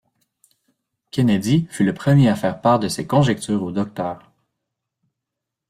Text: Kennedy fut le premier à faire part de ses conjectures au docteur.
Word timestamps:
Kennedy 1.11 1.67
fut 1.69 1.83
le 1.83 1.93
premier 1.93 2.27
à 2.27 2.35
faire 2.35 2.59
part 2.59 2.79
de 2.79 2.87
ses 2.87 3.05
conjectures 3.05 3.61
au 3.61 3.71
docteur. 3.71 4.31